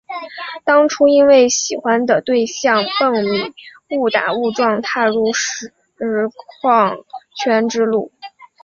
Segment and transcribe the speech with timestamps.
[0.65, 3.13] 当初因为喜欢的对象蹦
[3.87, 5.71] 米误打误撞踏入实
[6.59, 6.97] 况
[7.35, 8.11] 圈之路。